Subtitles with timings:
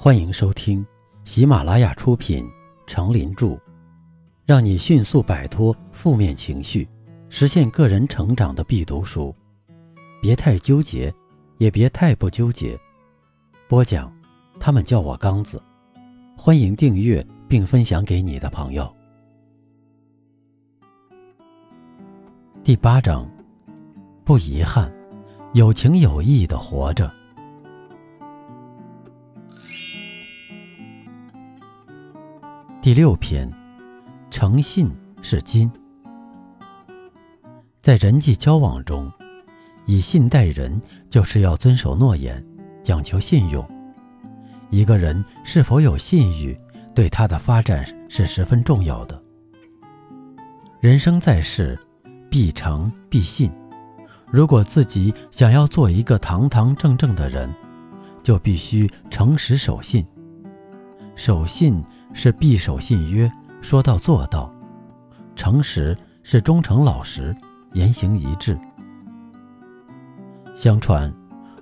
[0.00, 0.86] 欢迎收听
[1.24, 2.44] 喜马拉雅出品
[2.86, 3.46] 《成林著》，
[4.46, 6.88] 让你迅速摆脱负面情绪，
[7.28, 9.34] 实现个人成长的必读书。
[10.22, 11.12] 别太纠结，
[11.56, 12.78] 也别太不纠结。
[13.66, 14.12] 播讲，
[14.60, 15.60] 他们叫我刚子。
[16.36, 18.88] 欢迎订阅并分享给你的朋友。
[22.62, 23.28] 第八章，
[24.24, 24.92] 不遗憾，
[25.54, 27.17] 有情有义的活着。
[32.88, 33.46] 第六篇，
[34.30, 35.70] 诚信是金。
[37.82, 39.12] 在人际交往中，
[39.84, 40.80] 以信待人，
[41.10, 42.42] 就是要遵守诺言，
[42.82, 43.62] 讲求信用。
[44.70, 46.58] 一个人是否有信誉，
[46.94, 49.22] 对他的发展是十分重要的。
[50.80, 51.78] 人生在世，
[52.30, 53.52] 必诚必信。
[54.30, 57.54] 如果自己想要做一个堂堂正正的人，
[58.22, 60.06] 就必须诚实守信。
[61.14, 61.84] 守信。
[62.12, 64.50] 是必守信约，说到做到；
[65.36, 67.36] 诚实是忠诚老实，
[67.72, 68.58] 言行一致。
[70.54, 71.12] 相传，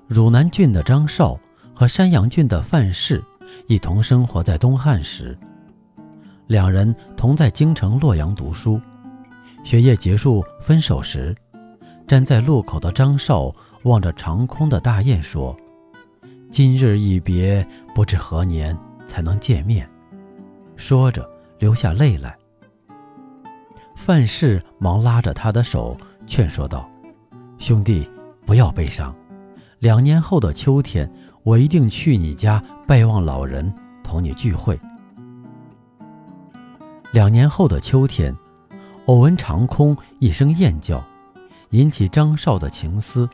[0.07, 1.39] 汝南郡的张绍
[1.75, 3.23] 和山阳郡的范氏
[3.67, 5.37] 一同生活在东汉时，
[6.47, 8.81] 两人同在京城洛阳读书。
[9.65, 11.35] 学业结束分手时，
[12.07, 15.57] 站在路口的张绍望着长空的大雁说
[16.49, 19.89] ：“今日一别，不知何年才能见面。”
[20.77, 22.37] 说着，流下泪来。
[23.97, 25.97] 范氏忙拉着他的手，
[26.27, 26.89] 劝说道
[27.59, 28.09] ：“兄弟，
[28.45, 29.15] 不要悲伤。
[29.79, 31.11] 两年后的秋天，
[31.43, 33.73] 我一定去你家拜望老人，
[34.05, 34.79] 同你聚会。”
[37.13, 38.37] 两年后的秋天，
[39.07, 41.03] 偶闻长空一声雁叫，
[41.71, 43.29] 引起张少的情思，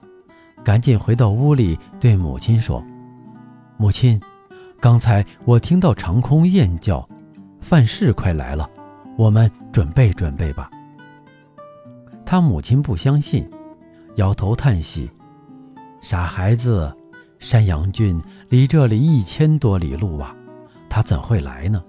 [0.65, 2.83] 赶紧回到屋里对母亲说
[3.77, 4.21] ：“母亲，
[4.81, 7.07] 刚才我听到长空雁叫。”
[7.63, 8.69] 范氏快来了，
[9.17, 10.71] 我们准备准备吧。
[12.27, 13.49] 他母亲不相信，
[14.17, 15.09] 摇头叹息
[16.03, 16.95] ：“傻孩子，
[17.39, 18.21] 山阳郡
[18.51, 20.37] 离这里一千多里路啊，
[20.91, 21.83] 他怎会来呢？”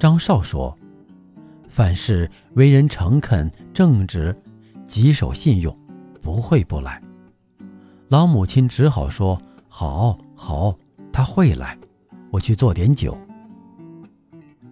[0.00, 0.76] 张少说
[1.68, 4.34] ：“范氏为人诚恳正直，
[4.84, 5.76] 极守信用，
[6.20, 7.00] 不会不来。”
[8.08, 10.74] 老母亲只好说：“好，好，
[11.12, 11.78] 他会来，
[12.32, 13.16] 我去做点酒。”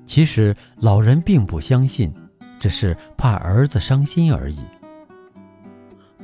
[0.09, 2.11] 其实老人并不相信，
[2.59, 4.65] 只是怕儿子伤心而已。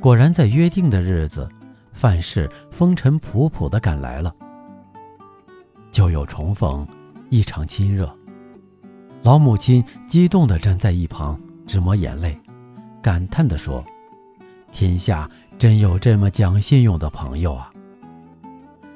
[0.01, 1.47] 果然，在约定的日子，
[1.93, 4.33] 范氏风尘仆仆地赶来了。
[5.91, 6.85] 旧友重逢，
[7.29, 8.11] 异常亲热。
[9.21, 12.35] 老母亲激动地站在一旁，直抹眼泪，
[13.03, 13.83] 感叹地说
[14.73, 15.29] ：“天下
[15.59, 17.71] 真有这么讲信用的朋友啊！”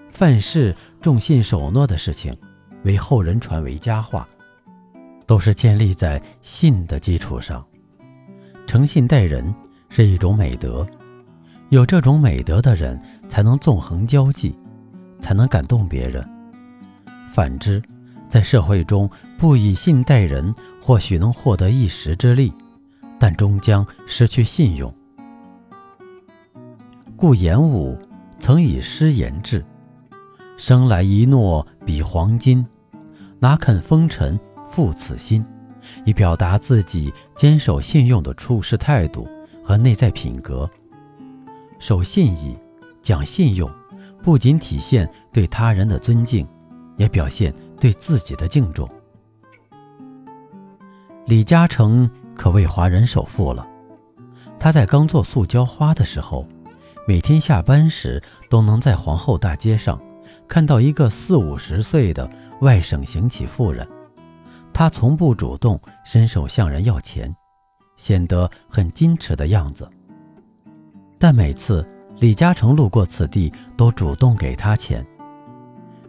[0.09, 2.35] 范氏重信守诺的事情，
[2.83, 4.27] 为后人传为佳话。
[5.29, 7.63] 都是建立在信的基础上，
[8.65, 9.53] 诚信待人
[9.87, 10.83] 是一种美德，
[11.69, 14.57] 有这种美德的人才能纵横交际，
[15.19, 16.27] 才能感动别人。
[17.31, 17.79] 反之，
[18.27, 19.07] 在社会中
[19.37, 20.51] 不以信待人，
[20.81, 22.51] 或许能获得一时之利，
[23.19, 24.91] 但终将失去信用。
[27.15, 27.95] 故颜武
[28.39, 29.63] 曾以诗言志
[30.57, 32.65] ：“生来一诺比黄金，
[33.37, 34.35] 哪肯风尘。”
[34.69, 35.45] 负此心，
[36.05, 39.27] 以表达自己坚守信用的处事态度
[39.63, 40.69] 和内在品格。
[41.79, 42.57] 守信义、
[43.01, 43.69] 讲信用，
[44.21, 46.47] 不仅体现对他人的尊敬，
[46.97, 48.89] 也表现对自己的敬重。
[51.25, 53.65] 李嘉诚可谓华人首富了。
[54.57, 56.45] 他在刚做塑胶花的时候，
[57.07, 59.99] 每天下班时都能在皇后大街上
[60.47, 62.29] 看到一个四五十岁的
[62.61, 63.87] 外省行乞妇人。
[64.79, 67.35] 他从不主动伸手向人要钱，
[67.97, 69.85] 显得很矜持的样子。
[71.17, 71.85] 但每次
[72.17, 75.05] 李嘉诚路过此地，都主动给他钱。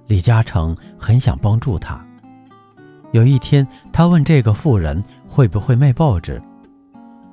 [0.07, 2.01] 李嘉诚很想帮助他。
[3.11, 6.41] 有一天，他问这个妇人会不会卖报纸，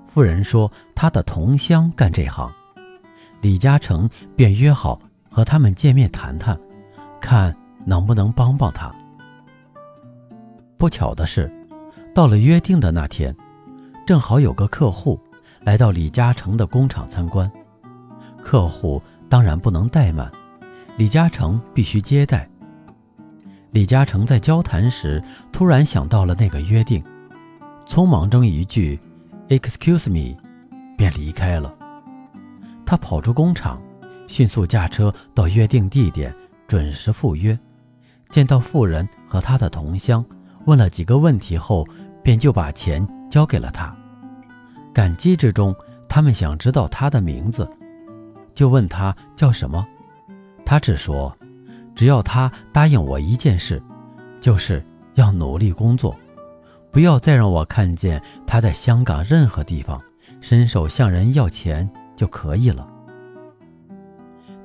[0.07, 2.51] 妇人说他的同乡干这行。
[3.42, 5.00] 李嘉诚便约好
[5.30, 6.60] 和他们见面谈谈，
[7.22, 7.56] 看
[7.86, 8.92] 能不能帮帮他。
[10.77, 11.51] 不巧的是，
[12.13, 13.35] 到了约定的那天，
[14.06, 15.19] 正好有个客户
[15.62, 17.51] 来到李嘉诚的工厂参观。
[18.41, 20.31] 客户当然不能怠慢，
[20.95, 22.47] 李嘉诚必须接待。
[23.71, 25.21] 李嘉诚在交谈时
[25.51, 27.03] 突然想到了那个约定，
[27.85, 29.00] 匆忙中一句
[29.50, 30.38] “excuse me”，
[30.95, 31.74] 便离开了。
[32.85, 33.81] 他跑出工厂，
[34.27, 36.33] 迅速驾车到约定地点，
[36.68, 37.57] 准时赴约。
[38.29, 40.24] 见到妇人和他的同乡，
[40.68, 41.88] 问了几个问题后，
[42.22, 43.96] 便就把钱交给了他。
[44.94, 45.74] 感激之中，
[46.10, 47.68] 他们想知道他的名字，
[48.54, 49.88] 就问他叫什么。
[50.66, 51.34] 他只说，
[51.96, 53.81] 只要他答应我一件事，
[54.42, 54.86] 就是
[55.16, 56.14] 要努力工作，
[56.92, 60.02] 不要再让我看见他在香港任何地方
[60.42, 62.86] 伸手向人要钱就可以了。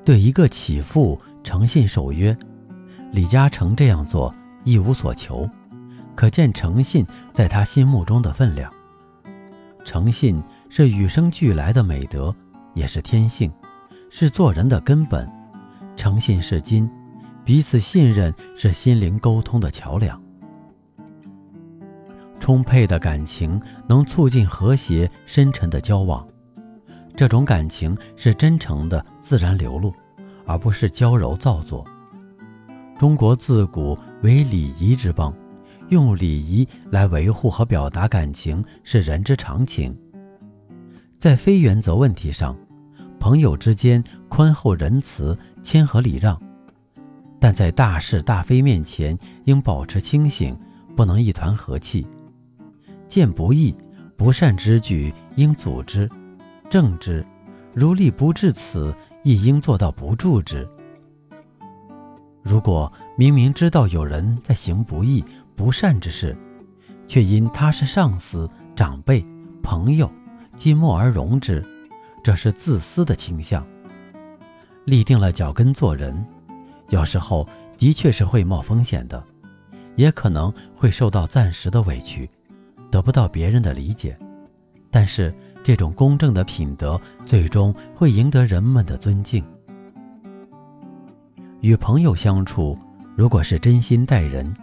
[0.03, 2.37] 对一个乞妇诚信守约。
[3.13, 4.33] 李嘉诚这样做
[4.63, 5.47] 一无所求，
[6.15, 8.71] 可见诚信在他心目中的分量。
[9.85, 12.33] 诚信是与生俱来的美德，
[12.73, 13.51] 也是天性，
[14.09, 15.29] 是做人的根本。
[15.95, 16.89] 诚信是金，
[17.43, 20.21] 彼此信任是心灵沟通的桥梁。
[22.39, 26.25] 充沛的感情能促进和谐深沉的交往，
[27.15, 29.93] 这种感情是真诚的自然流露，
[30.45, 31.85] 而不是娇柔造作。
[32.97, 35.33] 中国自古为礼仪之邦，
[35.89, 39.95] 用礼仪来维护和表达感情是人之常情。
[41.17, 42.57] 在非原则问题上，
[43.19, 46.35] 朋友之间宽厚仁慈、谦和礼让；
[47.39, 50.57] 但在大是大非面前，应保持清醒，
[50.95, 52.05] 不能一团和气。
[53.07, 53.75] 见不义、
[54.17, 56.09] 不善之举，应阻之、
[56.69, 57.23] 正之；
[57.73, 58.93] 如力不至此，
[59.23, 60.67] 亦应做到不助之。
[62.41, 65.23] 如果明明知道有人在行不义、
[65.55, 66.35] 不善之事，
[67.07, 69.25] 却因他是上司、长辈、
[69.61, 70.11] 朋友，
[70.55, 71.63] 既默而容之，
[72.23, 73.65] 这是自私的倾向。
[74.85, 76.25] 立定了脚跟做人，
[76.89, 77.47] 有时候
[77.77, 79.23] 的确是会冒风险的，
[79.95, 82.29] 也可能会受到暂时的委屈，
[82.91, 84.17] 得不到别人的理解。
[84.91, 85.33] 但是
[85.63, 89.43] 这种公正的品德，最终会赢得人们的尊敬。
[91.61, 92.77] 与朋友相处，
[93.15, 94.53] 如果是真心待人，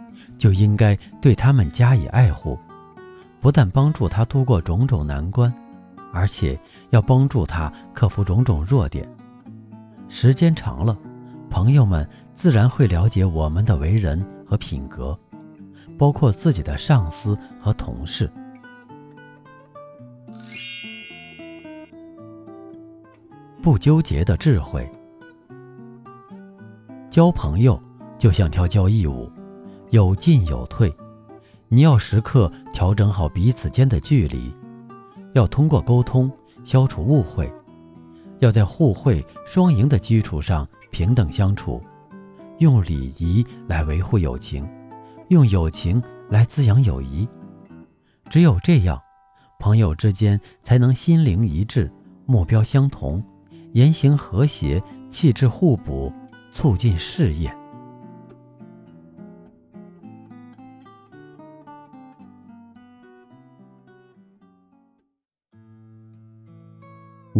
[0.41, 2.57] 就应该对他们加以爱护，
[3.39, 5.53] 不但帮助他度过种种难关，
[6.11, 6.59] 而且
[6.89, 9.07] 要帮助他克服种种弱点。
[10.09, 10.97] 时间长了，
[11.47, 15.15] 朋友们自然会了解我们的为人和品格，
[15.95, 18.27] 包括自己的上司和同事。
[23.61, 24.91] 不纠结的智慧。
[27.11, 27.79] 交朋友
[28.17, 29.31] 就像跳交谊舞，
[29.91, 30.93] 有进有退，
[31.67, 34.53] 你要时刻调整好彼此间的距离，
[35.33, 36.31] 要通过沟通
[36.63, 37.51] 消除误会，
[38.39, 41.81] 要在互惠双赢的基础上平等相处，
[42.59, 44.65] 用礼仪来维护友情，
[45.27, 47.27] 用友情来滋养友谊。
[48.29, 48.97] 只有这样，
[49.59, 51.91] 朋友之间才能心灵一致，
[52.25, 53.21] 目标相同，
[53.73, 56.11] 言行和谐，气质互补。
[56.53, 57.49] 促进事业。